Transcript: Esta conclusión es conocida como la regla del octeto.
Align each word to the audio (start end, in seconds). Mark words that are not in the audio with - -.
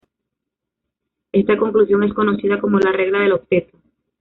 Esta 1.31 1.57
conclusión 1.59 2.03
es 2.03 2.15
conocida 2.15 2.59
como 2.59 2.79
la 2.79 2.91
regla 2.91 3.19
del 3.19 3.33
octeto. 3.33 3.77